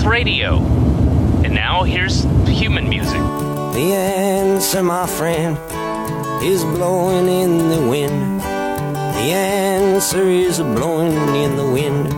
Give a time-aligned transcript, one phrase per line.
[0.00, 0.56] Health Radio.
[1.44, 3.20] And now here's human music.
[3.74, 5.58] The answer, my friend,
[6.42, 8.40] is blowing in the wind.
[8.40, 12.08] The answer is blowing in the wind.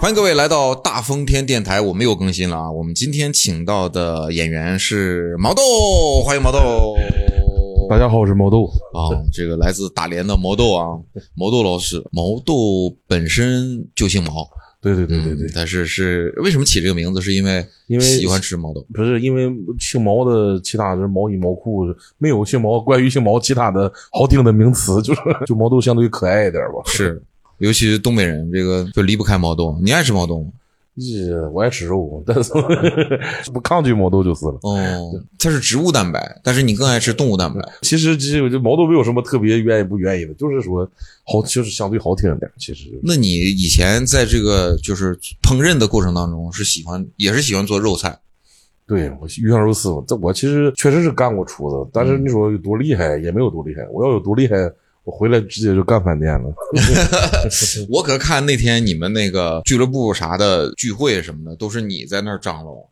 [0.00, 2.70] 欢迎各位来到大风天电台，我们又更新了啊！
[2.70, 6.96] 我们今天请到的演员是毛豆，欢迎毛豆。
[7.88, 8.64] 大家好，我是毛豆。
[8.92, 10.98] 啊，这个来自大连的毛豆啊，
[11.34, 12.02] 毛豆老师。
[12.10, 14.48] 毛豆本身就姓毛，
[14.80, 17.20] 对对对对对，嗯但是是为什么起这个名字？
[17.20, 18.84] 是因为因为喜欢吃毛豆。
[18.92, 21.84] 不是因为姓毛的其他的毛衣毛裤
[22.18, 26.82] 没有姓毛关于姓毛其他的好听的名词， 就是就毛豆相对可爱一点吧。
[26.86, 27.22] 是，
[27.58, 29.78] 尤其是东北人，这个就离不开毛豆。
[29.82, 30.50] 你爱吃毛豆吗？
[30.98, 32.52] 这我爱吃肉， 但是
[33.52, 34.58] 不抗拒毛豆就是了。
[34.62, 37.60] 哦，它是植物蛋白，但是你更爱吃动物蛋白。
[37.82, 40.88] 其实其实这毛豆没有什么特别愿意不愿意的，就是说
[41.24, 42.50] 好，就是相对好听一点。
[42.58, 48.18] 其实就是那你以前在这个就是烹饪的过程当中，是喜欢也是喜欢做肉菜？
[48.88, 53.84] 对我鱼香肉丝嘛，这我其实确实是干过厨子，但是你说有多厉害也没有多厉害。
[53.90, 54.54] 我要有多厉害，
[55.06, 56.52] 我回来直接就干饭店了。
[57.88, 62.90] 我可看那天你们那个俱乐部啥的聚会什么的，都是你在那儿张罗。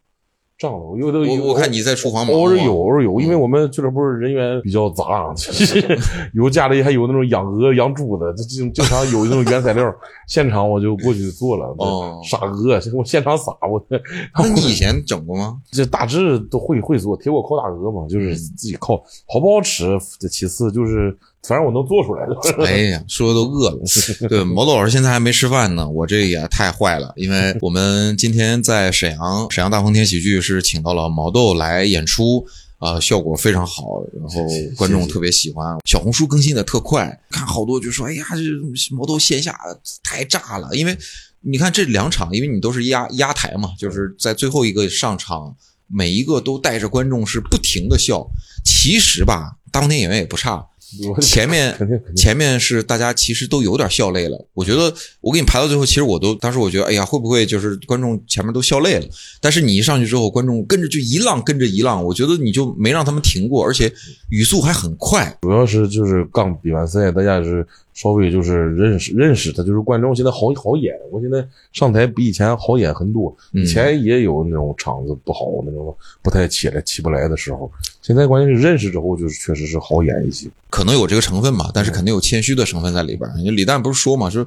[0.56, 5.34] 胀了，有的我我看你在厨房忙偶尔有，偶尔有，因为我们俱乐部人员比较杂，
[6.32, 9.92] 有家里还有那种养鹅、养猪的，就经经常有那种原材料，
[10.28, 15.58] 现场我就过去做了，哦杀鹅，我现场撒，我那你以前整过吗？
[15.72, 21.14] 这大致都会会做，铁锅烤大鹅嘛，就是自己烤，好不好吃，这其次就是
[21.46, 22.64] 反正我能做出来的。
[22.64, 23.78] 哎呀，说的都饿了。
[24.28, 32.46] 对，毛豆老师现在还没吃饭呢，我这也太坏了，因为我们今天在沈阳沈阳大风天喜剧是请到了毛豆来演出。
[32.80, 35.74] 啊、效果非常好，然后观众特别喜欢。
[35.88, 39.58] 小红书更新的特快，看好多就说：“哎呀，这毛豆线下
[40.02, 40.94] 太炸了！”因为
[41.40, 45.56] 你看这两场，因为你都是压压台嘛，就是在最后一个上场，
[45.86, 48.26] 每一个都带着观众是不停的笑。
[48.62, 50.62] 其实吧，大风天演员也不差，
[51.20, 51.76] 前面
[52.16, 54.46] 前面是大家其实都有点笑累了。
[54.54, 59.06] 我觉得我给你排到最后，其实我都当时我觉得，哎呀，会不会就是观众前面都笑累了？
[59.40, 63.92] 但是你一上去之后，观众跟着就一浪跟着一浪，我觉得你就没让他们停过，而且
[64.30, 65.36] 语速还很快。
[65.42, 73.34] 主要是就是刚比完赛，大家是稍微就是认识认识他，就是观众现在好好演，我现在上台比以前好演很多。
[73.52, 77.70] 以前也有那种场子不好，那种不太起来起不来的时候，
[78.02, 80.48] 现在关键是认识之后，就是确实是好演一些。
[80.70, 83.38] 可能有这个成分吧，但是肯定有谦虚的成分在里边儿。
[83.38, 84.46] 因为李诞不是说嘛，就是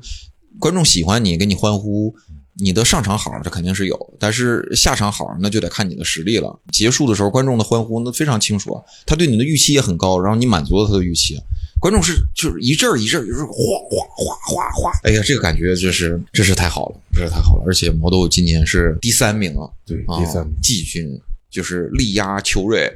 [0.59, 2.13] 观众喜欢你，给你欢呼，
[2.59, 6.59] 你的上场好，这肯定是有，但是下场好，那就得看你的实力了。
[6.73, 11.39] 结束的时候，观众的欢呼那非常清楚，他对你的预期也很高，然后你满足了他的预期。
[11.79, 13.53] 观众是就是一阵儿一阵儿，就是哗
[13.89, 17.63] 哗哗哗哗，哎呀，这个感觉就是真是太好了，真是太好了。
[17.65, 20.55] 而且毛豆今年是第三名啊，对，啊第三名。
[20.61, 21.07] 季军
[21.49, 22.91] 就是力压邱瑞，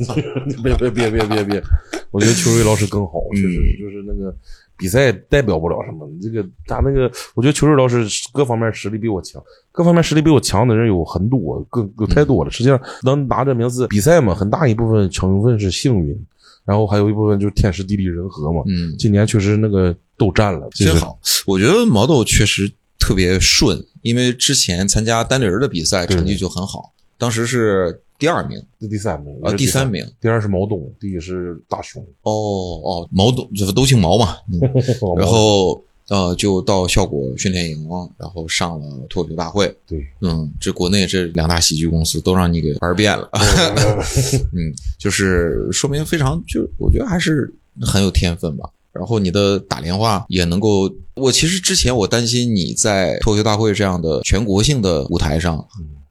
[0.62, 1.62] 别别别别别别，
[2.10, 4.34] 我觉得邱瑞老师更好，确实嗯就是那个
[4.78, 6.08] 比赛代表不了什么。
[6.22, 9.42] 这个他那个，我觉得邱瑞老师各方面实力比我强，
[9.72, 12.50] 各方面实力比我强的人有很多，更有太多了。
[12.50, 16.26] 实际上能拿这名次，比赛嘛，很大一部分成分是幸运，
[16.66, 18.62] 然后还有一部分就是天时地利人和嘛。
[18.66, 21.18] 嗯，今年确实那个都占了，真好。
[21.46, 30.04] 我觉得毛豆确实特别顺，因为之前参加单立人的比赛成绩就很好，当时是第二名，这第三名，啊，第三，名。
[30.20, 34.58] 第二是毛东，第一是大熊，哦哦，毛东就是都姓毛嘛，嗯
[35.16, 39.74] 然后呃就到效果训练营，然后上了脱口秀大会。
[39.86, 43.28] 对，嗯，这国内这两大喜剧公司都让你给玩遍了，
[44.52, 47.52] 嗯，就是说明非常就我觉得还是
[47.82, 48.68] 很有天分吧。
[48.92, 55.62] 然后你的打电话也能够，我其实之前我担心你在脱口秀大会这样的全国性的舞台上，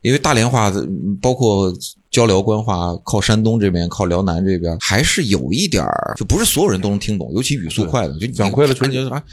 [0.03, 1.73] 因为大连话嗯包括
[2.11, 9.23] 交辽官话，靠山东这边，靠辽南这边，还是有一点儿，就不是所有人都能听懂，尤其语速快的，就你讲快了感觉啊，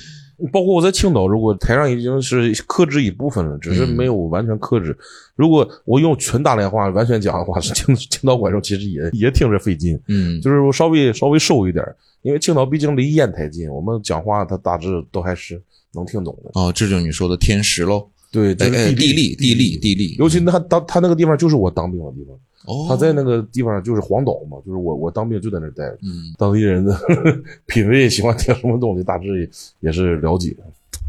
[0.51, 4.97] 包括我在青岛，如果台上已经是克制一部分了，只是没有完全克制。
[5.37, 9.99] 如果我用纯大连话完全讲的话，是青 青岛观众其实也也听着费劲。
[10.09, 11.85] 嗯，就是我稍微稍微收一点，
[12.23, 15.61] 因为青岛毕竟离烟台近，我们讲话他大致都还是
[15.95, 16.51] 能听懂的。
[16.55, 22.37] 哦，这就是你说的天时喽，对，就哎哎，是地地利地利地利，尤其他当他那个地方就是我当兵的地方，
[22.67, 26.97] 哦，他在那个地方就是黄岛嘛，就是我我当兵就在那儿待着，嗯，当地人的
[27.67, 30.57] 品味喜欢听什么东西，大致也也是了解。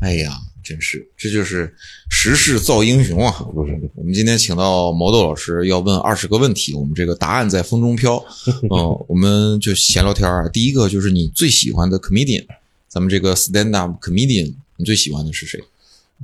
[0.02, 1.74] 哎呀，真是，这就是
[2.10, 3.32] 时势造英雄啊！
[3.54, 8.22] 不是我们今天请到毛豆老师，要问二十个问题，我们这个答案在风中飘。
[8.70, 10.50] 嗯，我们就闲聊天啊。
[10.50, 12.46] 第一个就是你最喜欢的 comedian，
[12.90, 15.64] 咱们这个 stand up comedian，你最喜欢的是谁？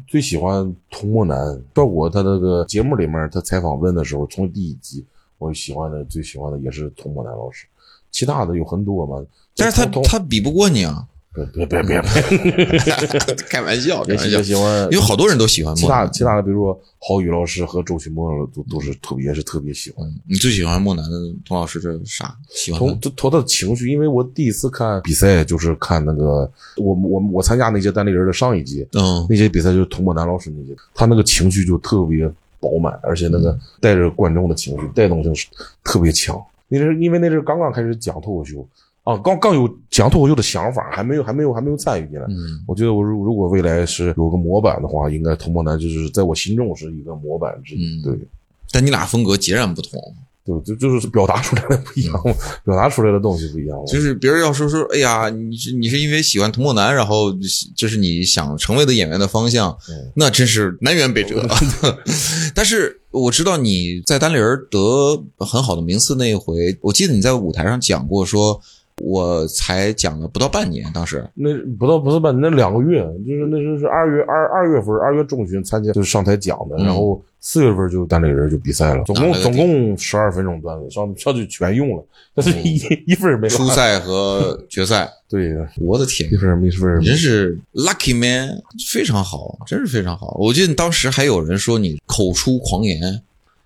[0.08, 5.06] 最喜欢童漠男，包括他那个节目里面他采访问的时候，从第一集
[5.39, 7.65] 我喜欢的最喜欢的也是童漠男老师，
[8.12, 9.25] 其他的有很多嘛，
[9.56, 11.07] 但是他童他比不过你啊，
[11.53, 12.77] 别别别别别，
[13.50, 14.44] 开玩笑， 开玩笑也。
[14.44, 20.06] 喜欢有好多人都喜欢其，他其他的，比如说郝宇老师和周奇墨都都是特别也是特别喜欢。
[20.27, 22.35] 你最喜欢莫南的童老师这是啥？
[22.50, 35.47] 喜欢他从从他的情绪，因为我第一次看比赛就是看那个我我我参加那些单立人的上一届，嗯那些比赛就是童漠南老师那些，他那个情绪就特别饱满，而且那个带着观众的情绪带动性是
[35.83, 36.41] 特别强。
[36.67, 38.67] 那是因为那是刚刚开始讲脱口秀
[39.03, 42.25] 啊，刚刚有讲脱口秀的想法，还没有还没有还没有参与进来。
[42.27, 48.01] 嗯我觉得我如如果未来是有个模板的话，应该童博南就是在我心中是一个模板之一。
[48.01, 48.19] 嗯对
[48.71, 50.00] 但你俩风格截然不同。
[50.45, 52.24] 对，就就是表达出来的不一样，
[52.65, 53.77] 表达出来的东西不一样。
[53.77, 57.31] 嗯就是别人要说说，哎呀，你是你是因为喜欢童梦男，然后
[57.75, 61.45] 就是你想成为的演员的方向，嗯那真是南辕北辙。
[62.56, 64.77] 但是我知道你在丹立人得
[65.45, 68.59] 很好的名次那一回，我记得你在舞台上讲过说。
[69.01, 71.25] 我才讲了不到半年，当时。
[71.34, 76.86] 那不到不是半年，那两个月，就是那就是二月二二月份二月中旬参加，就是上台讲的，嗯。
[76.86, 82.06] 然后四月份就单立人就比赛了，总共总共十二分钟段子，上上去全用了，
[82.36, 82.75] 但是一、
[83.07, 88.62] 一分儿没落初，赛和决赛， 对呀，我的天一，分儿没一分你真是 lucky man，
[88.92, 90.36] 非常好，真是非常好。
[90.38, 93.00] 我记得当时还有人说你口出狂言，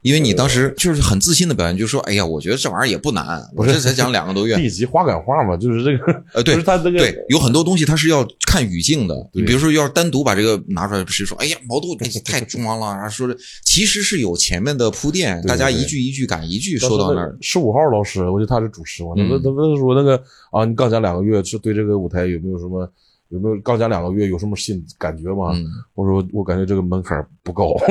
[0.03, 4.57] 因为你当时就是很自信的表现，就说：“哎呀，我觉得这玩意儿也不难，我这才讲两个多月。
[4.57, 9.15] 第一集话赶话嘛，就是这个，呃，对 就是他这个对，有很多东西它是要看语境的。
[9.33, 17.37] 你比如说，要是单独把这个拿出来，谁说：“哎呀，毛豆太装了。”然后说这其实是有前面的铺垫，大家一句一句赶一句说到那儿。
[17.39, 20.21] 十五号老师，我觉得他是主持我，他他问说那个
[20.51, 22.91] 啊，你刚讲两个月，是对这个舞台有没有什么？
[23.33, 25.51] 有没有刚讲两个月有什么新感觉吗？
[25.57, 25.65] 嗯
[25.95, 27.73] 我说我感觉这个门槛不够，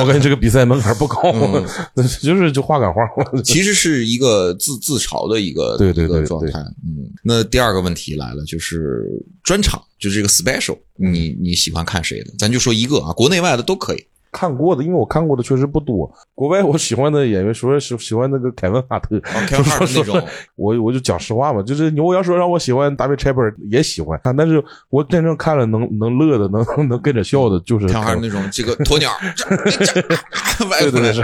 [0.00, 1.20] 我感觉这个比赛门槛不高，
[1.96, 3.00] 嗯就是就话赶话。
[3.44, 6.58] 其实是一个自自嘲的一个对对状态。
[6.84, 9.06] 嗯，那第二个问题来了，就是
[9.42, 12.32] 专场，就是这个 special，你嗯你喜欢看谁的？
[12.38, 14.04] 咱就说一个啊，国内外的都可以。
[14.32, 16.10] 看过的，因为我看过的确实不多。
[16.34, 20.20] 国外我喜欢的演员，说是喜欢那个凯文哈特，凯文哈特那种，
[20.56, 31.22] 我我就讲实话嘛，就是你我要说让我喜欢大卫柴本也喜欢看，但是我真正看了能能乐的， 能能跟着笑的，就是凯文那种这个鸵鸟， 这这歪对对对过来是，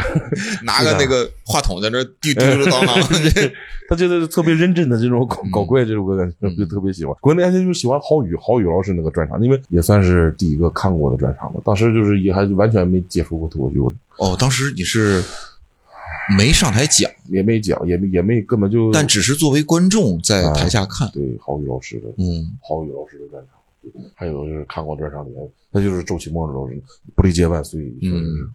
[0.62, 3.02] 拿个那个话筒在那嘟嘟嘟当当，
[3.32, 3.52] 这
[3.88, 7.16] 他就是特别认真的这种搞嗯搞怪这种我感觉就特别喜欢。
[7.22, 11.60] 国内现在就喜欢郝宇，郝宇老师那个专场，因为也算是第一个看过的专场吧。
[11.64, 15.24] 当时就是也还完全没接触过脱口秀，哦，当时你是
[16.36, 21.10] 没上台讲，也没讲，也没也没根本就但只是作为观众在台下看。
[21.14, 26.74] 对郝宇老师的嗯郝宇老师的专场，还有就是看过专场里面，那就是周奇墨老师
[27.14, 28.52] 《不理解万岁》，嗯，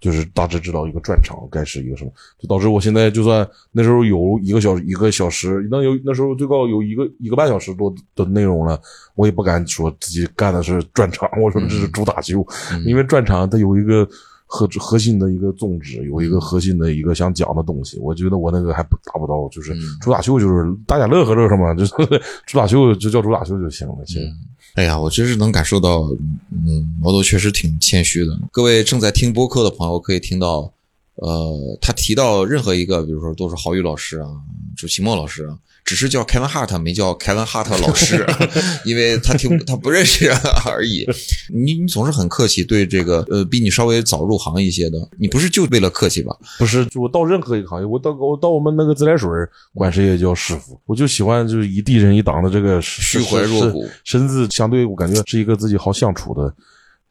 [0.00, 8.80] 就是大致知道一个转场该是一个什么，就导致我现在就算那时候有一个小一个小时，能有那时候最高有一个一个半小时多的内容了，
[9.14, 12.84] 我也不敢说自己干的是转场，我说这是主打秀，嗯。
[12.84, 14.08] 因为转场它有一个。
[14.50, 21.92] 核核心的一个宗旨，有一个核心的一个想讲的东西，我觉得我那个还不达不到，就是嗯主打秀，就是大家乐呵乐呵嘛，就是
[22.46, 23.94] 主打秀就叫主打秀就行了。
[24.06, 24.26] 其实
[24.74, 26.08] 哎呀，我真是能感受到，
[26.50, 28.38] 嗯，毛豆确实挺谦虚的。
[28.50, 30.72] 各位正在听播客的朋友可以听到，
[31.20, 34.28] 呃，他提到任何一个，比如说都是郝宇老师啊，
[34.76, 38.24] 朱奇墨老师啊，只是叫 Kevin Hart 没叫 Kevin Hart 老师，
[38.86, 40.30] 因为他听他不认识
[40.64, 41.04] 而已。
[41.52, 46.36] 你你总是很客气，对这个呃比你稍微早入行一些的，你不是就为了客气吧？
[46.56, 49.28] 不是，就我到任何一个行业，我到我到我们那个自来水
[49.74, 56.54] 管谁也叫师傅，我就喜欢就是一地人一党的这个虚怀若谷，身子相对我感觉是一个自己好相处的。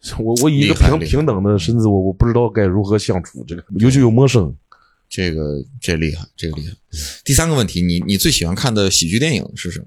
[0.19, 4.55] 我我以一个平平等的身子，我我不知道该如何相处，这个尤其有陌生。
[5.09, 6.73] 这个这厉害，这个厉害。
[7.23, 9.85] 第三个问题，你你最喜欢看的喜剧电影是什么？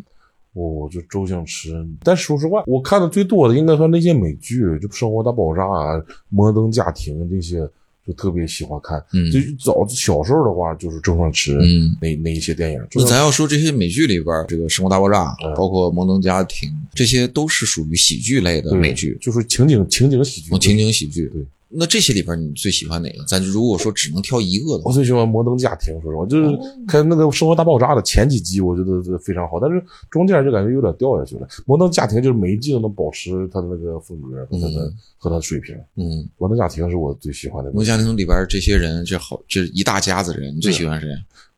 [0.55, 1.73] 哦，就周星驰，
[2.03, 5.95] 但说实话，我看的最多的应该算那些美剧，就《生活大爆炸》啊，
[6.31, 7.69] 《摩登家庭》这些，
[8.07, 9.03] 就特别喜欢看。
[9.13, 12.81] 嗯就早小时候的话，就是周星驰嗯那那一些电影。
[12.95, 21.27] 那咱要说这些美剧里边，这个《生活大爆炸》嗯包括《摩登家庭》，这些都是属于喜剧类的美剧，就是情景情景喜剧哦，，情景喜剧。
[21.33, 21.43] 对，
[21.73, 23.25] 那这些里边你最喜欢哪个？
[23.27, 26.59] 咱如果说只能挑一个的话，我最喜欢《摩登家庭》，说实话，就是
[26.89, 31.47] 看那个《生活大爆炸》的前几集，我觉得是非常好，但是中间就感觉有点掉下去了。
[31.67, 35.77] 《摩登家庭》就是每一季都能保持它的那个风格和它的、嗯和它的水平。
[35.95, 41.09] 《嗯，摩登家庭》是我最喜欢的《摩登家庭》里边这些人，这好这一大家子人，你最喜欢谁？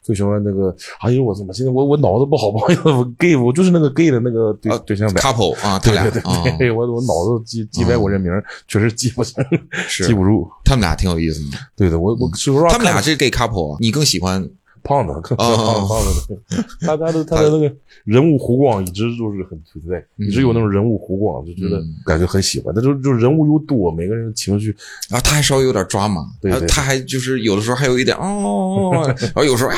[0.02, 5.20] 最喜欢那个，哎呦我怎么现在我我脑子不好，不好意思，我 gay 我就是那个 gay 的那个对、啊对象呗。
[5.20, 9.42] couple 啊，他俩对对对我我脑子记记歪我这名儿确实记不清，
[9.88, 10.50] 是记不住。
[10.64, 11.58] 他们俩挺有意思的。
[11.76, 14.48] 对的，我我说实话，他们俩是 gay couple 啊，你更喜欢
[14.82, 17.74] 胖子， 胖哦胖胖子的，他他的他的那个
[18.04, 22.72] 人物弧光一直就是很存在，一直有那种人物弧光，就觉得嗯感觉很喜欢。
[22.74, 24.74] 但就就人物又多，每个人的情绪
[25.08, 29.76] 然后他还稍微有点抓马，对他还就是有的时候还有一点哦， 然后有时候啊，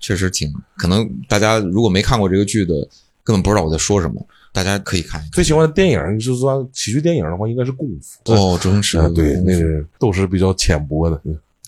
[0.00, 2.74] 确实挺可能大家如果没看过这个剧的，
[3.24, 5.22] 根本不知道我在说什么，大家可以看。
[5.32, 8.32] 最喜欢的电影，就是说喜剧电影的话，应该是功夫。
[8.32, 11.20] 哦，周星驰啊，对，那个都是比较浅薄的。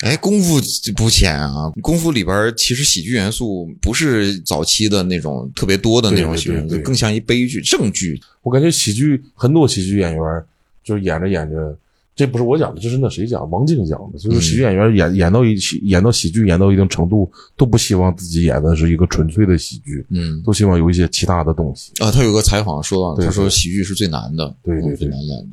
[0.02, 0.60] 哎，功夫
[0.96, 1.70] 不浅啊！
[1.80, 8.20] 功夫里边其实喜剧元素不是早期的那种特别多的那种喜剧元素，更像一悲剧、正剧。
[8.42, 10.44] 我感觉喜剧很多喜剧演员
[10.82, 11.78] 就是演着演着，
[12.16, 21.92] 这不是我讲的，这是那谁讲，王晶讲的，就是喜剧演员演、演到一起，演到喜剧演到一定程度，都不希望自己演的是一个纯粹的喜剧，嗯都希望有一些其他的东西。
[22.02, 25.46] 啊，他有个采访说到，他说喜剧是最难的，对对最难演的。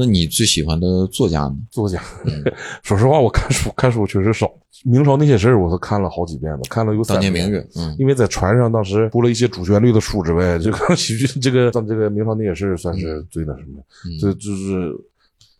[0.00, 1.54] 那你最喜欢的作家呢？
[1.70, 2.02] 作家，
[2.82, 4.50] 说实话，我看书看书确实少，
[4.82, 13.82] 明朝那些事儿我都看了好几遍了，看了有三年明月，嗯，因为在船上，当时除了一些主旋律的书之外，这个喜剧这个像这个明朝那些事儿算是最那什么，
[14.18, 14.90] 这就是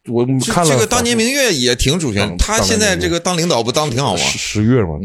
[0.08, 4.18] 我这看了这个当年明月也挺主旋律，他现在这个当领导不当挺好吗？
[4.18, 4.98] 十十月嘛，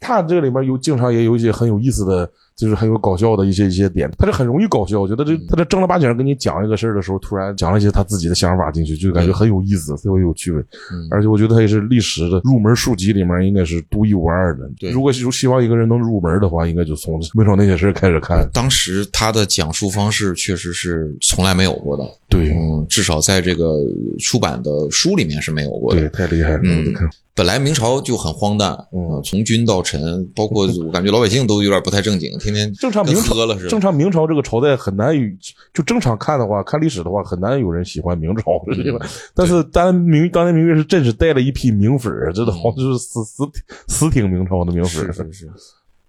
[0.00, 2.28] 他这个里面有经常也有一些很有意思的，
[2.60, 5.00] 就是很有搞笑的一些一些点，他就很容易搞笑。
[5.00, 10.60] 我觉得这嗯他这正儿八经跟你讲一个事儿的时候，突然讲了一些他自己的想法进去，就感觉很有意思，特别有趣味。
[10.92, 14.70] 嗯而且我觉得他也是历史的入门书籍里面应该是独一无二的。
[14.78, 18.46] 对如果是希望一个人能入门的话，应该就从明朝那些事儿开始看。
[18.52, 23.78] 当时他的讲述方式确实是从来没有过的，对嗯，至少在这个
[24.18, 26.08] 出版的书里面是没有过的对，。
[26.10, 26.60] 太厉害了！
[26.64, 26.92] 嗯
[27.34, 33.70] 本来明朝就很荒诞，嗯呃从君到臣，包括 我感觉老百姓都有点不太正经，天天正常明朝喝了似的。
[33.70, 35.36] 正常明朝这个朝代很难与
[35.72, 39.06] 就正常看的话，看历史的话，很难有人喜欢明朝，对吧？
[39.34, 43.44] 但是当明当年明月是真是带了一批明粉儿，这都好就是死死
[43.86, 45.12] 死挺明朝的明粉儿。
[45.12, 45.50] 是是是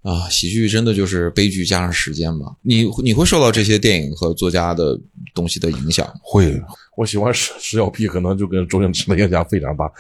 [0.01, 2.47] 啊，喜剧真的就是悲剧加上时间吧。
[2.63, 4.99] 你你会受到这些电影和作家的
[5.35, 6.11] 东西的影响？
[6.23, 6.59] 会，
[6.95, 9.91] 我喜欢石石小屁，可能就跟周星驰的影响非常大。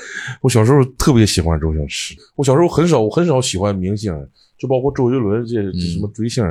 [0.41, 4.13] 我小时候特别喜欢周星驰，我小时候很少我很少喜欢明星，
[4.57, 6.43] 就包括周杰伦这这什么追星。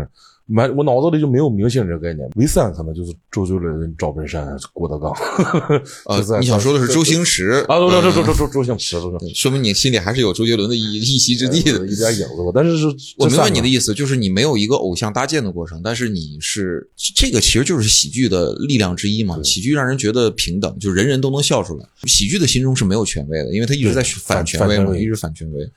[0.51, 5.13] 满我脑子里就没有明星这个概念，唯三可能就是周杰伦、赵本山、郭德纲。
[6.07, 11.87] 呃就在，你想说的是周星驰啊，周周周嗯周周星驰，周星驰说明你心里还是有周杰伦的一一席之地的。
[11.87, 12.51] 一点影子吧。
[12.55, 19.41] 但是是我明白你的意意思，就是你没有一个偶像搭建的过程，但是你是这个其实就是喜剧的力量之一嘛。
[19.43, 21.87] 喜剧让人觉得平等，就人人都能笑出来。
[22.07, 25.71] 喜剧的心中是没有权威的，因为他一直在反反权威嘛，一直反权威。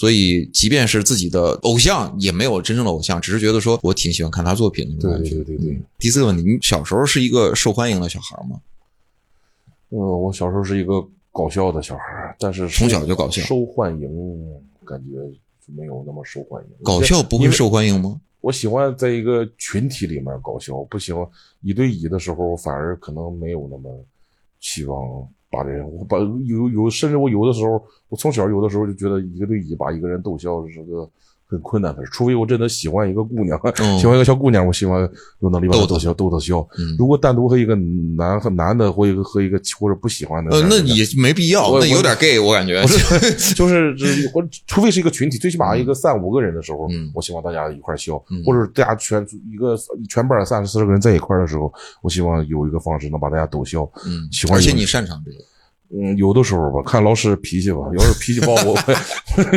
[0.00, 5.34] 所以，即便是自己的偶像，也没有真正的偶像，只是觉得说我挺喜欢看他作品的那种对感觉。
[5.34, 5.82] 对对对对。
[5.98, 8.58] 第四个问题，你小时候是一个受欢迎的小孩吗？
[9.90, 14.08] 嗯，我小时候是一个搞笑的小孩，但是从小就搞笑受欢迎
[14.86, 15.16] 感觉
[15.66, 16.70] 就没有那么受欢迎。
[16.82, 18.18] 搞笑不会受欢迎吗？
[18.40, 21.28] 我喜欢在一个群体里面搞笑，不喜欢
[21.60, 24.02] 一对一的时候，反而可能没有那么
[24.60, 31.10] 希望把人，我把有有，甚至我有的时候，我从小有的时候就觉得一个对一把一个人逗笑是个
[31.50, 35.00] 很困难的事，除非我真的喜欢一个姑娘，嗯 喜欢一个小姑娘，我希望
[35.40, 36.60] 有能力把她逗她逗笑，逗她笑。
[36.78, 37.74] 嗯如果单独和一个
[38.16, 42.88] 男和男的或一个和一个或者不喜欢的呃，那也没必要，那有点 gay，我感觉不。
[42.88, 49.76] 是，就是就是我，除非是一个群体，最起码一个三五个人的时候，嗯我希望大家一块儿笑，嗯或者大家全一个
[50.08, 53.90] 全班三十四十个人在一块儿的时候，我希望有一个方式能把大家逗笑。
[54.06, 55.38] 嗯喜，欢有而且你擅长这个。
[55.92, 58.74] 嗯，有的时候吧，看老师脾气吧，要是脾气暴，我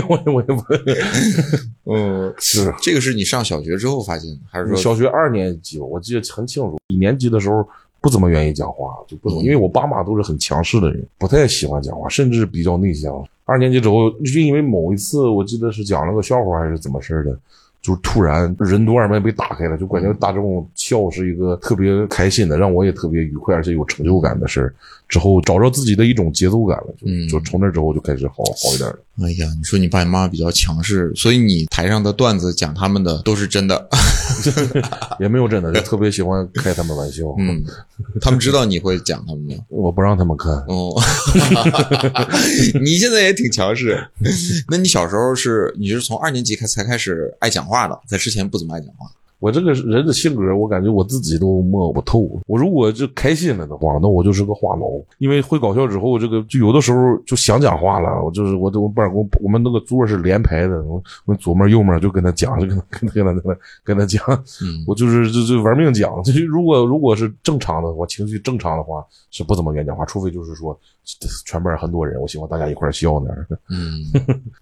[0.10, 2.74] 我我我也不，嗯，是。
[2.82, 6.78] 这个是你上小学之后发现的，还是说小学二年级吧，我记得很清楚。
[6.88, 7.68] 一年级的时候
[8.02, 13.14] 不怎么愿意讲话，就不怎么，嗯因为我爸妈都是很强势的人，不太喜欢讲话，甚至比较内向。
[13.46, 17.38] 二年级之后，就因为某一次我记得是讲了个笑话还是怎么事儿的，
[17.84, 24.74] 就突然人多二门被打开了，就感觉大众笑是一个特别开心的，让我也特别愉快而且有成就感的事儿。
[25.10, 29.00] 之后找着自己的一种节奏感了，就、嗯就从那之后就开始好好一点了。
[29.22, 33.90] 哎呀，你说你爸你妈比较强势，所以你台上的段子讲他们的都是真的。
[35.20, 37.24] 也没有真的， 就特别喜欢开他们玩笑。
[37.40, 37.64] 嗯，
[38.22, 39.64] 他们知道你会讲他们吗？
[39.70, 40.52] 我不让他们看。
[40.68, 40.94] 哦，
[42.82, 44.06] 你现在也挺强势。
[44.70, 49.08] 那你小时候是你是从二年级开才开始爱讲话的，在之前不怎么爱讲话。
[49.44, 52.40] 我这个人的性格，我感觉我自己都摸不透。
[52.48, 55.04] 我如果就开心了的话，那我就是个话痨。
[55.18, 58.24] 因为会搞笑之后，这个就有的时候就想讲话了。
[58.24, 64.24] 我就是我我不是我我们那个桌是连排的，我我左面右面就跟他讲，就跟他跟他跟他跟他讲，
[64.88, 66.24] 我就是就就玩命讲。
[66.24, 70.80] 就 是如果如果是正常的话，情绪正常的话，是不怎么愿讲话，除非就是说
[71.46, 73.30] 全班很多人，我希望大家一块笑呢。
[73.70, 74.02] 嗯，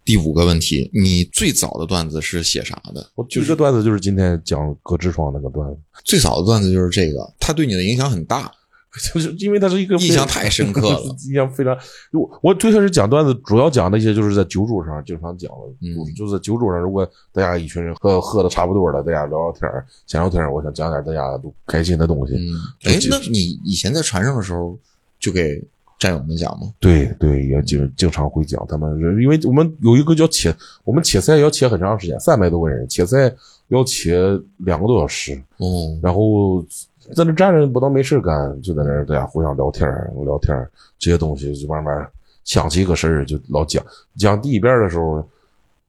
[0.03, 3.09] 第五个问题，你最早的段子是写啥的？
[3.15, 8.51] 我这个段子就是今天讲割痔疮那个段子，最早的段子就是这个，它对你的影响很大，
[9.13, 11.77] 就是因为它是一个印象太深刻了， 印象非常。
[12.11, 22.33] 我我最开始讲段子，主要讲那些就是在酒桌上经常讲的，嗯就是在酒桌上，如果大家一群人喝喝的差不多了，大家聊聊天儿闲聊天儿我想讲点大家都开心的东西。
[22.33, 24.77] 嗯，哎，那你以前在船上的时候
[25.19, 25.63] 就给
[26.01, 26.73] 战友们讲吗？
[26.79, 30.51] 对对，也经经常会讲他们，因为我们有一个叫切，
[30.83, 33.31] 我们切菜要切很长时间，三百多个人切菜
[33.67, 34.19] 要切
[34.57, 36.65] 两个多小时，嗯，然后
[37.13, 42.09] 在那站着不能没事干，就在那大家互相聊天儿聊天儿这些东西就慢慢
[42.45, 43.85] 想起一个事儿就老讲。
[44.17, 45.23] 讲第一遍的时候，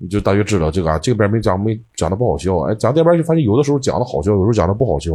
[0.02, 5.10] 你就大约知道这个啊，这边没讲没讲的不好笑，哎，讲这边就发现有的时候讲的好笑，有时候讲的不好笑，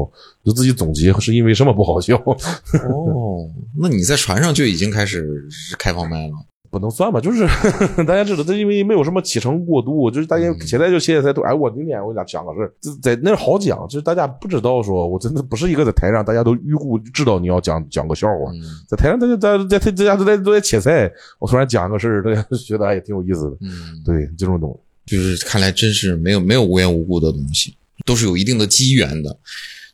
[0.46, 2.16] 就自己总结是因为什么不好笑。
[2.24, 3.46] 哦，
[3.78, 5.46] 那你在船上就已经开始
[5.78, 6.34] 开放麦了？
[6.78, 7.48] 不能算吧，就是
[8.06, 18.52] 大家知道，这因为没有什么起承过渡，就是大家现在就现在才都，哎，我今天我给大家讲个事儿，在那好讲，就是大家不知道说，我真的不是一个在台上，大家都预估知道你要讲讲个笑话，
[18.88, 24.72] 在台上大家在在在大家都在都在切菜，我突然讲个事儿，大家觉得也挺有意思的，嗯，对，这种东
[25.06, 27.74] 西，就是看来真是没有没有无缘无故的东西，
[28.06, 29.36] 都是有一定的机缘的。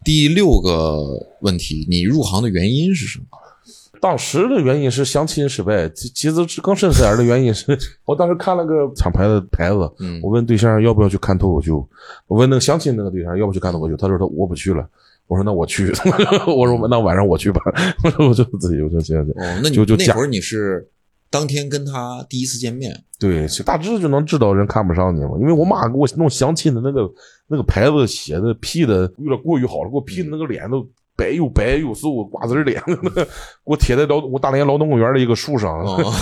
[0.04, 1.02] 第六个
[1.40, 3.26] 问题，你入行的原因是什么？
[4.04, 7.66] 当时的原因是相亲失败，其其实更深点的原因是
[8.04, 11.88] 我当时看了个厂牌的牌子，嗯我问对象要不要去看脱口秀，
[12.28, 14.86] 我问那个相亲那个对象要不要去看脱口秀，他说他我不去了，
[15.28, 15.90] 我说那我去，
[16.46, 17.62] 我说那晚上我去吧，
[18.04, 20.86] 我说我就自己我就行行，哦，那你就就那会儿你是
[21.30, 27.10] 当天跟他第一次见面，对，大致就能知道人看不上你嘛，因为我妈给我弄相亲的那个
[27.48, 30.86] 那个牌子写的 P 的有点过于好了，给我 P 的那个脸都。
[31.24, 33.26] 白又白又瘦，瓜子脸， 给
[33.64, 36.14] 我贴在劳我大连劳动公园的一个树上，哦、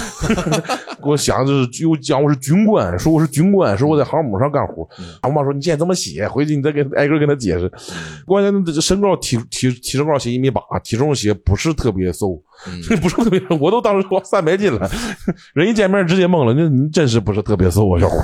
[1.04, 4.88] 给我想就是又讲我是军官，说我是军官，说我在航母上干活。
[5.00, 6.28] 嗯、我妈说你现在怎么写？
[6.28, 7.66] 回去你再给挨个跟他解释。
[7.66, 14.88] 嗯、关键这身高体体体身高写一米八，体重写不是特别瘦，嗯、 不是特别瘦，我都当时说三百斤了，
[15.56, 18.18] 人一见面直接懵了，那你真是不是特别瘦啊，小伙。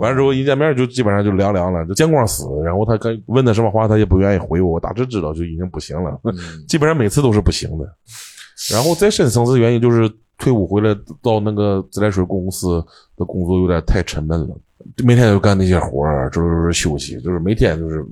[0.00, 2.44] 完了之后一见面就基本上就凉凉了，就见光死。
[2.64, 6.32] 然后他跟问他什么话，他也不愿意回我，我大致知道就已经不行了，嗯、
[6.68, 7.84] 基本上每次都是不行的。
[8.72, 12.84] 然后再深层次原因就是退伍回来到那个自来水公司
[13.16, 14.56] 的工作有点太沉闷了，
[15.04, 18.04] 每天就干那些活儿，就是休息，就是每天就是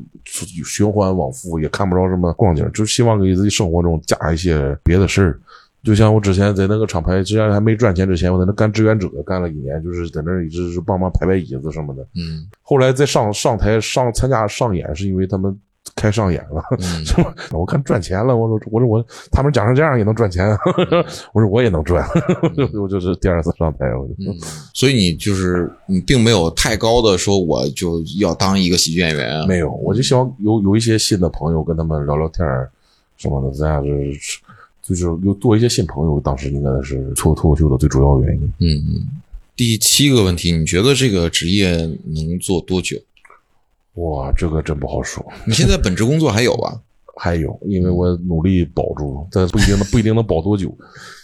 [0.65, 5.41] 循环往复，也看不着什么光景，就希望给自己生活中加一些别的事儿。
[5.87, 12.03] 就像我之前在那个厂牌，之前还没赚钱之前，我在那干志愿者干了一年，就是在那儿一直是帮忙排排椅子什么的。
[12.17, 15.57] 嗯，后来再上上台上参加上演，是因为他们
[15.95, 17.25] 开上演了， 嗯？
[17.53, 20.45] 我看赚钱了，我说我说我他们讲成这样也能赚钱，
[21.33, 22.05] 我说我也能赚，
[22.83, 24.15] 我就是第二次上台，我就。
[24.19, 24.35] 嗯，
[24.75, 32.45] 所以你就是你并没有太高的说我就要当一个喜剧演员，啊没有，我就希望有有一些新的朋友跟他们聊聊天
[33.17, 34.41] 什么的，咱俩就是。
[34.89, 38.53] 就是又做一些新朋友，当时应该是做脱口秀的最主要原因。
[38.59, 39.07] 嗯嗯。
[39.57, 42.99] 第七个问题，你觉得这个职业能做多久？
[43.95, 45.25] 哇，这个真不好说。
[45.47, 46.81] 你现在本职工作还有吧？
[47.17, 50.77] 还有，因为我努力保住，但不一定能不一定能保多久。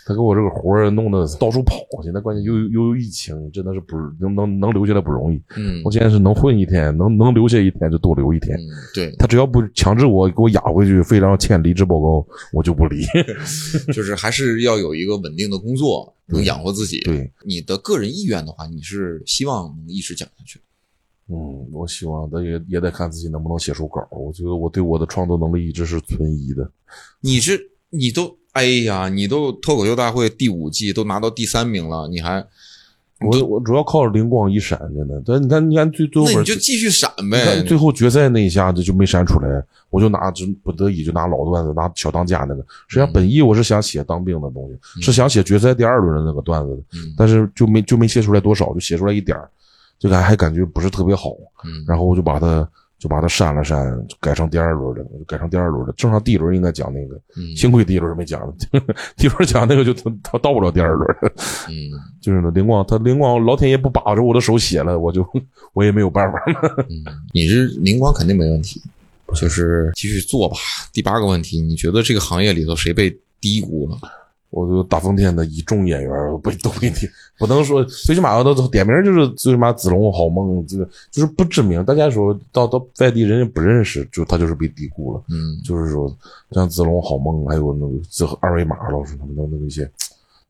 [0.05, 5.41] 他给我这个活儿弄得到处跑，现在关键又又有疫情，真的是不能能能留下来不容易。
[5.57, 8.57] 嗯，我现在是能混一天，能能留下一天就多留一天。
[8.59, 13.05] 嗯，对他只要不强制我给我压回去，非让签离职报告，我就不离。
[13.95, 16.99] 就是还是要有一个稳定的工作，能养活自己。
[17.03, 20.59] 对，你的个人意愿的话，你是希望能一直讲下去。
[21.29, 24.07] 嗯，我希望但也也得看自己能不能写出稿。
[24.11, 26.71] 我觉得我对我的创作能力一直是存疑的。
[27.21, 27.59] 你是
[27.91, 32.45] 你都哎呀，你都脱口秀大会第五季都拿到第三名了，你还
[33.21, 35.23] 我我主要靠灵光一闪，真的。
[35.25, 37.45] 但你看，你看最最后那你就继续闪呗。
[37.45, 42.63] 看最后决赛那一下子就没闪出来，我就拿就不得已就拿老段子，拿小当家那个。
[42.89, 49.49] 实际上本意我是想写当兵的东西，嗯、是想写决赛第二轮的那个段子的，嗯、但是就没就没写出来多少，就写出来一点儿，
[50.03, 51.31] 就感还感觉不是特别好。
[51.65, 55.93] 嗯，然后我就把它就把它删了删，就改成第二轮的，就改成第二轮的。
[55.93, 58.41] 正常第一轮应该讲那个，嗯幸亏第一轮没讲，
[59.17, 61.09] 第一轮讲那个就他到不了第二轮。
[61.69, 65.25] 嗯， 就是呢灵光，他灵光老天爷不把着我的手写了，我就
[65.73, 66.43] 我也没有办法。
[67.33, 68.83] 你是灵光肯定没问题，
[69.35, 70.57] 就是继续做吧。
[70.93, 73.99] 第八个问题，你觉得这个行业里头谁被低估了？
[74.53, 76.11] 我就大风天的一众演员
[76.43, 76.97] 被都给你，
[77.39, 85.23] 不能说最起码都都点名就是最起码子龙、好梦，这个就是不知名，大家说到到外地人家不认识，就他就是被低估了。
[85.31, 86.15] 嗯，就是说
[86.51, 89.91] 像子龙、好梦，还有那个这二维码老师他们的那个一些，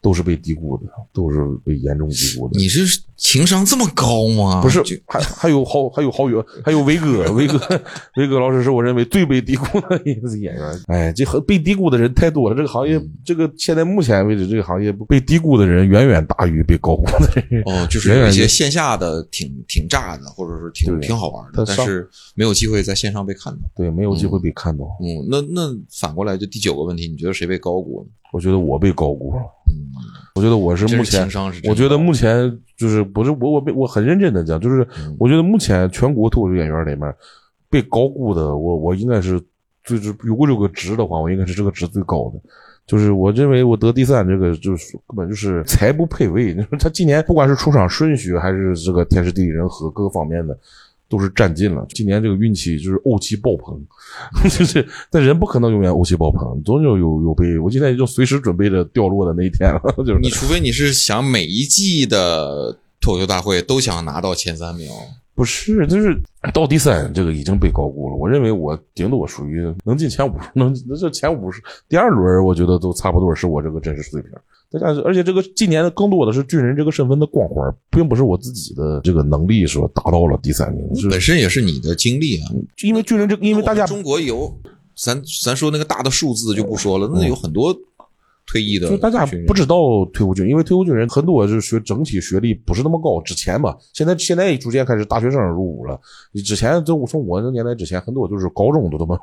[0.02, 2.58] 都是被低估的，都是被严重低估的。
[2.58, 4.60] 你是情商这么高吗？
[4.60, 6.34] 不是，还还有好还有郝宇，
[6.64, 7.56] 还有维哥，维哥，
[8.18, 10.80] 维哥老师是我认为最被低估的一个演员。
[10.88, 17.62] 哎，这和被低估的人太多了，这个行业，这个现在目前为止，这个行业被低估的人远远大于被高估的人。
[17.66, 23.60] 哦， 就是一些线下的挺挺炸的，或者是挺挺好玩的，但是没有机会在线上被看到。
[23.76, 24.84] 对，没有机会被看到。
[25.00, 28.10] 嗯，那那反过来就第九个问题，你觉得谁被高估呢？
[28.32, 29.42] 我觉得我被高估了。
[29.72, 29.88] 嗯，
[30.34, 31.28] 我觉得我是目前
[31.64, 37.14] 我觉得目前就是不是我我被我很认真的讲，就是嗯我觉得目前全国脱口秀演员里面
[37.70, 39.40] 被高估的，我我应该是
[39.82, 42.40] 最值如果有个值的话，我应该是这个值最高的。
[42.84, 46.52] 就是我认为我得第三，这个就是根本就是才不配位。
[46.52, 50.58] 你说他今年不管是出场顺序，还是这个天时地利人和各个方面的，
[51.12, 51.86] 都是占尽了。
[51.90, 53.78] 今年这个运气就是怄气爆棚，
[54.48, 57.58] 就是但人不可能永远怄气爆棚，总有有有被。
[57.58, 64.88] 我今天就随时准备着掉落的那一天了， 就是你除非你是想每一季的脱口秀大会都想拿到前三名，
[65.34, 66.20] 不是，就是
[66.52, 68.16] 到第三，这个已经被高估了。
[68.16, 74.30] 我认为我顶多属于能进前五十，能那这前五十，第二轮我觉得都差不多是我这个真实水平。
[74.70, 82.48] 大家，而且这个今年更多的是军人这个身份的光环，并不是我自己的这个能力说达到了第三名，是本身也是你的经历啊。
[82.82, 84.54] 因为军人这，因为大家中国有，
[84.96, 87.74] 咱咱说那个大的数字就不说了，那有很多
[88.52, 93.18] 退役的就大家不知道退伍军，因为退伍军人很多就是学整体学历不是那么高。
[93.22, 95.98] 之前吧，现在现在逐渐开始大学生入伍了。
[96.44, 99.16] 之前就从我那年代之前，很多就是高中都他妈，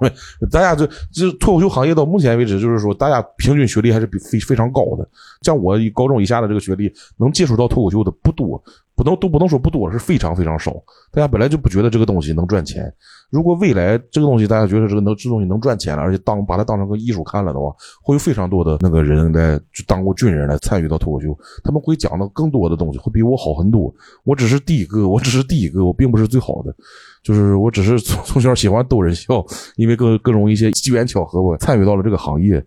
[0.49, 5.07] 大家就就脱口秀行业到目前为止，就是说大家平均学历还是比非非常高的。
[5.43, 8.59] 像我高中以下的这个学历，能接触到脱口秀的不多，
[8.99, 10.73] 不能都不能说不多，是非常非常少。
[11.09, 12.93] 大家本来就不觉得这个东西能赚钱。
[13.29, 21.27] 如果未来这个东西大家觉得这个能这东西能赚钱了，而且当把它当成个艺术看了的话，会有非常多的那个人来就当过军人来参与到脱口秀，
[21.63, 23.89] 他们会讲的更多的东西，会比我好很多。
[24.25, 26.75] 我只是第一个，我只是第一个，我并不是最好的，
[27.23, 29.41] 就是我只是从从小喜欢逗人笑，
[29.77, 32.61] 因为各各种一些机缘巧合，我参与到了这个行业。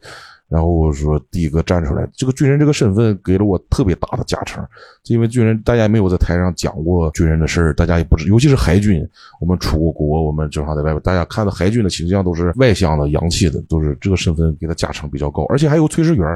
[0.53, 4.63] 然后我说第一个站出来，这个军人这个身份给了我特别大的加成，
[5.07, 9.03] 因为军人大家没有在台上讲过军人的事儿，大家也不知，尤其是海军，
[9.41, 16.27] 我们出过国，我们经常在外边，大家看到海军的形象都是外向的、洋气的，都是这个身份给他加成比较高，而且还有炊事员，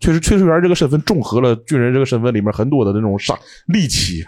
[0.00, 4.24] 确实炊事员这个身份中和了军人这个身份里面很多的那种杀戾气，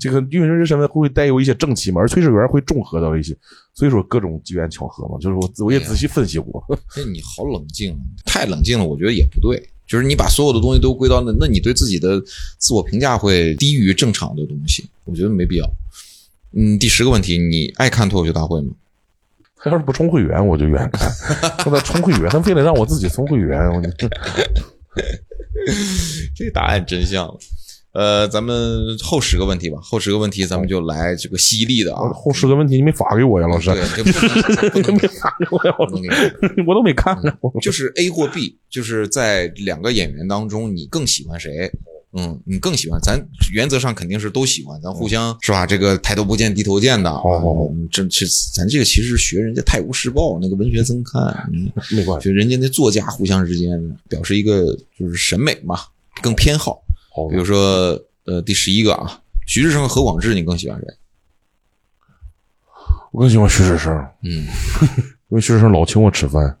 [0.00, 3.36] 这个军人这身份会带有一些正气嘛，而炊事员会中和到一些，
[3.76, 6.64] 所以说各种机缘巧合嘛，就是我我也仔细分析过。
[6.96, 9.62] 哎，你好冷静，太冷静了，我觉得也不对。
[9.86, 12.20] 就是你把所有的东西都归到那，那你对自己的
[12.58, 15.70] 自我评价会低于正常的东西，我觉得没必要。
[16.52, 18.72] 嗯，第十个问题，你爱看脱口秀大会吗？
[19.56, 21.12] 他要是不充会员，我就愿意看。
[21.58, 23.90] 他得充会员，他非得让我自己充会员，我就
[26.34, 27.38] 这答案真像了。
[27.96, 32.02] 呃，咱们后十个问题吧，后十个问题咱们就来这个犀利的啊。
[32.12, 33.70] 后十个问题你没发给我呀，老师？
[33.72, 35.74] 对，这不能 没发给我呀，
[36.68, 37.32] 我都没看呢。
[37.40, 41.70] 我就是 A 或 B，就是在两个演员当中，你更喜欢谁？
[42.18, 43.18] 嗯，你更喜欢咱
[43.50, 45.64] 原则上肯定是都喜欢，咱互相是吧？
[45.64, 52.28] 这个抬头不见低头见的，好好好嗯这这咱这个其实是学人家《泰晤士报》那个文学增刊，嗯没关系。
[52.28, 53.70] 就人家那作家互相之间
[54.08, 55.78] 表示一个就是审美嘛，
[56.20, 56.82] 更偏好。
[57.16, 60.86] 好，比如说呃第十一个啊，徐志胜和何广智，你更喜欢谁？
[63.12, 63.90] 我更喜欢徐志胜，
[64.22, 64.44] 嗯，
[65.28, 66.58] 因为徐志胜老请我吃饭。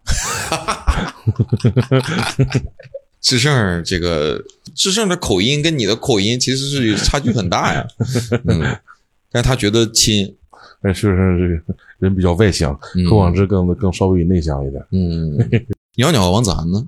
[3.20, 4.42] 志胜这个
[4.74, 7.86] 志胜的口音跟你的口音其实是差距很大呀，
[8.48, 8.60] 嗯，
[9.30, 10.34] 但是他觉得亲，
[10.80, 13.04] 但徐志胜这个人比较外向，嗯。
[13.06, 14.82] 何广智更更稍微内向一点。
[14.92, 15.36] 嗯，
[15.96, 16.82] 鸟鸟和王子涵呢？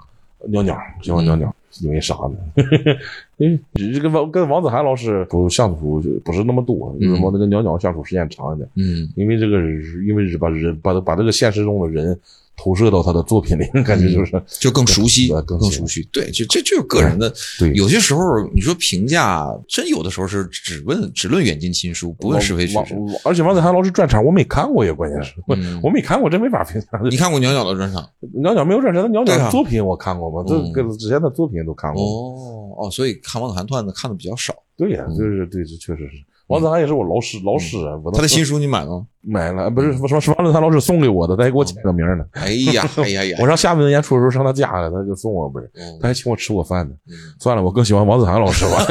[0.47, 2.37] 鸟鸟喜欢鸟鸟，因为啥呢？
[3.39, 3.59] 因为
[3.93, 8.69] 这个王跟王子涵老师不相处不是那么多，因为我那个鸟鸟相处时间长一点。
[8.77, 9.61] 嗯因为这个
[10.07, 12.19] 因为是把人把把这个现实中的人
[12.59, 16.07] 投射到他的作品里，感觉就是就更熟悉，对更熟更熟悉。
[16.13, 17.33] 对，就这就是个人的。
[17.59, 18.21] 对有些时候
[18.53, 22.95] 你说评价，真有的时候是只问只论远近亲疏，不问是非曲直。
[23.25, 25.35] 而且王子涵老师专场 我没看过，也关键是
[25.83, 27.01] 我没看过，真没法评价。
[27.09, 28.05] 你看过鸟鸟的专场？
[28.35, 30.45] 鸟鸟没有专场，那鸟鸟作品我看过吗？
[30.49, 32.03] 这嗯跟之前的作品都看过。
[32.03, 34.55] 哦哦，所以看王子涵段子看的比较少。
[34.77, 36.25] 对呀，就是对，这确实是。
[36.49, 39.07] 王子涵也是我老师，老师啊，我他的新书你买了吗？
[39.21, 42.25] 买了，不是什么是王子涵老师送给我的，他还给我签个名呢。
[42.33, 43.37] 哎呀，哎呀呀！
[43.43, 46.95] 我上厦门演出的时候上他家了，他就送我，不是，嗯他还请我吃过饭呢。
[47.09, 48.87] 嗯算了，我更喜欢王子涵老师吧。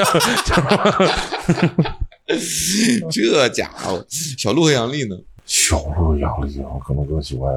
[3.11, 4.05] 这家伙，
[4.37, 5.15] 小鹿和杨丽呢？
[5.45, 7.51] 小鹿杨丽，我可能更喜欢，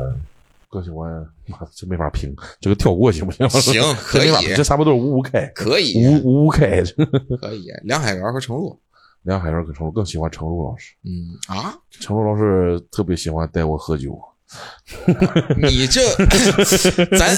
[0.70, 1.10] 更喜欢，
[1.46, 3.46] 妈这没法评，这个跳过行不行？
[3.50, 5.44] 行可以 这没法评这仨不都是五五开？
[5.54, 6.82] 可以，五五五开。
[7.40, 7.66] 可以。
[7.82, 8.78] 梁海源和程璐，
[9.22, 14.18] 梁海源跟程璐更喜欢程璐老师，嗯啊，程璐老师特别喜欢带我喝酒，
[15.56, 16.00] 你这
[17.18, 17.36] 咱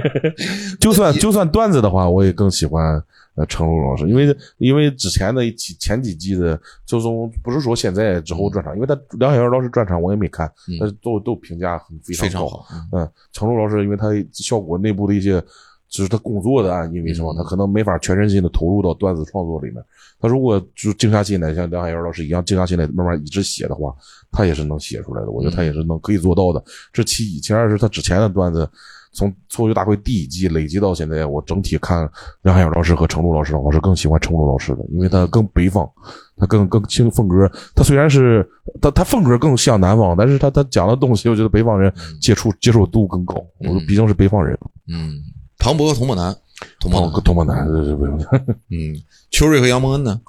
[0.78, 3.02] 就算就算段子的话，我也更喜欢
[3.34, 12.26] 呃程璐老师，因为因为之前的几前几季的，就从不是说现在之后专场，因为他梁海源老师专场我也没看，嗯但是都都评价很非常。
[12.26, 12.66] 非常好。
[12.92, 15.42] 嗯，程璐老师因为他效果内部的一些，
[15.88, 19.82] 就是他工作的啊，因为什么，嗯他可能没法全身心的投入到段子创作里面。
[20.20, 23.94] 他如果就静下心来，像梁海源老师一样静下心来慢慢一直写的话，
[24.30, 25.30] 他也是能写出来的。
[25.30, 26.62] 我觉得他也是能可以做到的。
[26.92, 28.68] 这其一，其二是他之前的段子。
[29.10, 32.08] 从脱口秀大会第一季累积到现在，我整体看
[32.42, 35.90] 梁海源老师和程璐老师，我是更喜欢程璐老师的，因为他更北方，
[36.36, 37.50] 他更更轻风格。
[37.74, 38.46] 他虽然是
[38.82, 43.34] 他他风格更像南方，但是他他讲的东西，我觉得北方人接触接受度更高。
[43.60, 44.56] 我说毕竟是北方人，
[44.88, 45.16] 嗯，
[45.58, 46.34] 庞博和童漠南，
[46.80, 50.20] 童漠同南，同胞男，对对对，嗯，邱瑞和杨蒙恩呢？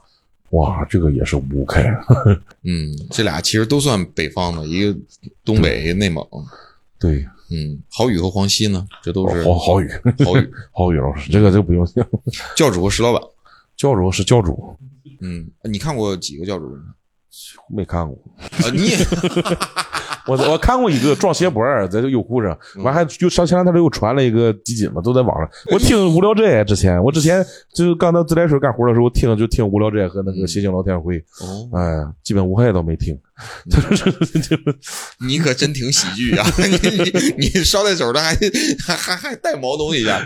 [0.52, 1.84] 哇，这个也是五开，
[2.66, 5.00] 嗯，这俩其实都算北方的，一个
[5.46, 6.26] 东北，一个内蒙。
[7.00, 8.86] 对，嗯，郝宇和黄西呢？
[9.04, 9.88] 这都是郝郝宇，
[10.26, 12.06] 郝宇 郝宇老师，这个这个不用讲，
[12.56, 13.22] 教主和石老板。
[13.78, 14.76] 教主是教主，
[15.22, 16.78] 嗯，你看过几个教主？
[17.70, 18.18] 没看过。
[18.38, 18.98] 啊，你也
[20.30, 25.50] 我我看过一个撞鞋脖儿，在这个优酷上，完还就上前两天他又传了一个集锦嘛，都在网上。
[25.72, 33.18] 我听无聊斋之前，我之前就是刚到自来水干活的时候听就听无聊斋和那个谐星聊天会，哦，哎呀，基本无害倒没听。
[35.26, 36.46] 你可真挺喜剧啊！
[36.58, 36.68] 你
[37.04, 38.36] 你你捎带手的还
[38.86, 40.26] 还还还带毛东一下。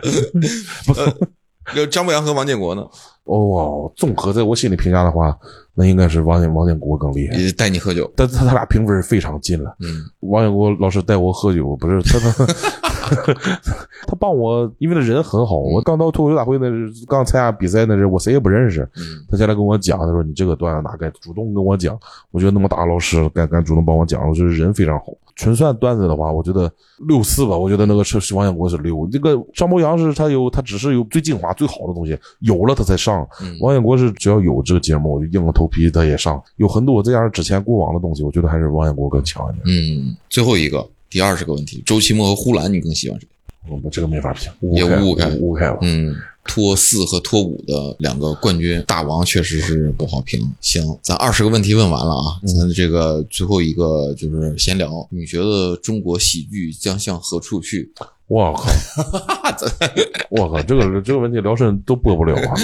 [1.66, 2.86] 呃，有张博洋和王建国呢？
[3.26, 5.38] 哦，综合在我心里评价的话，
[5.74, 7.36] 那应该是王建王建国更厉害。
[7.58, 8.12] 带你喝酒。
[8.18, 9.74] 但他他俩评分非常近了。
[9.80, 13.34] 嗯王建国老师带我喝酒，不是他他
[14.08, 15.56] 他帮我，因为他人很好。
[15.58, 21.98] 我刚到脱口秀大会那是刚参加比赛那是我谁也不认识，嗯他下来跟我讲，他说你这个段子哪该主动跟我讲。
[22.32, 25.06] 我觉得那么大老师敢敢主动帮我讲，我觉得人非常好。
[25.36, 26.72] 纯算段子的话，我觉得
[27.08, 33.28] 六四吧，我觉得那个是是王建国是六，那个张博洋是他有他只是有最精华最好的东西，有了他才上。
[33.42, 36.42] 嗯王建国是只要有这个节目，我就硬着头皮他也上。
[36.58, 39.64] 有很多再加上之前过往的东西，我觉得还是王建国更强一点。
[39.66, 43.28] 嗯，最后一个第二十个问题，周奇墨和呼兰，你更喜欢谁？
[43.70, 45.78] 我们这个没法评，也五五开五五开吧。
[45.82, 46.14] 嗯，
[46.46, 50.52] 托四和托五的两个冠军大王确实是不好评。
[50.60, 55.08] 行，咱二十个问题问完了啊，咱这个最后一个就是闲聊。
[55.10, 57.92] 你觉得中国喜剧将向何处去？
[58.28, 58.64] 我靠！
[60.32, 60.62] 我靠！
[60.64, 62.56] 这个这个问题聊深都播不了啊，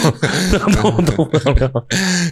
[0.81, 1.71] 都都播不了。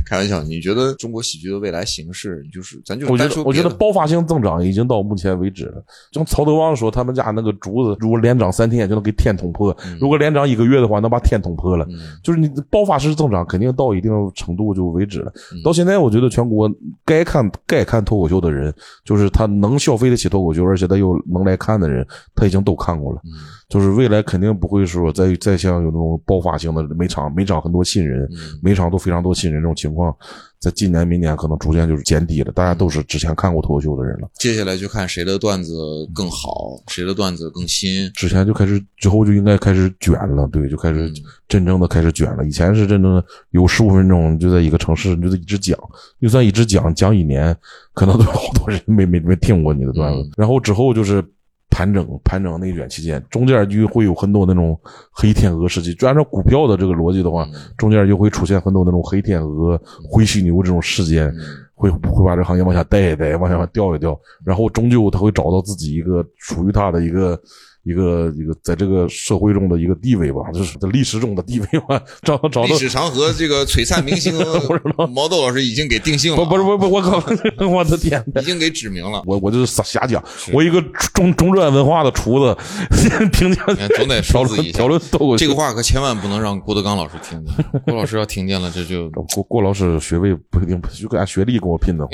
[0.06, 5.84] 开玩笑，你觉得中国喜剧的未来形势，就是咱就我觉得我觉得爆发性增长已经到目前为止了。
[6.14, 11.86] 像曹德旺说，他们家那个竹子如果连涨三天就能给天捅破，如果连涨一个月的话，能把天捅破了。
[11.90, 15.32] 嗯就是你爆发式增长，肯定到一定程度就为止了。
[15.52, 16.72] 嗯到现在，我觉得全国
[17.06, 23.17] 该看该看脱口秀的人，就是他能消费得起脱口秀，而且他又能来看的人，他已经都看过了。
[23.24, 23.32] 嗯
[23.70, 30.16] 就是未来肯定不会说再再像有那种爆发性的每场每场很多新人，嗯每场都非常多新人这种情况，
[30.60, 32.52] 在今年明年可能逐渐就是减低了。
[32.54, 35.76] 大家都是之前看过脱口秀的人了，接下来就看谁的段子
[36.14, 38.10] 更好，谁的段子更新。
[38.14, 41.12] 之前就开始之后就应该开始卷了，对，就开始
[41.50, 42.46] 真正的开始卷了。
[42.46, 45.78] 以前是真正的有十五分钟就在一个城市，你就得一直讲，
[46.22, 47.54] 就算一直讲讲一年，
[47.94, 50.22] 可能都有好多人没没没听过你的段子。
[50.22, 51.22] 嗯然后之后就是。
[51.70, 54.80] 盘整盘整内卷期间，中间就会有很多那种
[55.12, 55.94] 黑天鹅事件。
[55.96, 61.32] 就按照股票的这个逻辑的话，中间就会出现很多那种黑天鹅、灰犀牛这种事件，
[61.76, 67.40] 会会把这行业往下带一带，往下掉一掉，然后终究他会找到自己一个属于他的一个
[67.88, 72.02] 一个一个在这个社会中的一个地位吧，就是在历史中的地位吧。
[72.22, 74.36] 找找到历史长河这个璀璨明星
[75.14, 77.24] 毛豆老师已经给定性了，不不是不不，我靠，
[77.66, 79.24] 我的天，已经给指明了。
[79.26, 80.22] 我我就是瞎瞎讲，
[80.52, 80.82] 我一个
[81.14, 82.58] 中中专文化的厨子，
[83.32, 83.64] 评价
[83.96, 87.54] 总得说自己讨论逗这个话可千万不能让郭德纲老师听见，
[87.86, 92.06] 郭老师要听见了，这就郭郭老师学位不一定就按学历跟我拼的。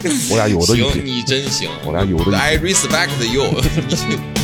[0.30, 2.34] 我俩有的一行，你真行，我俩有的一拼。
[2.34, 3.44] I respect you，